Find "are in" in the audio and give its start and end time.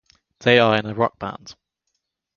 0.57-0.87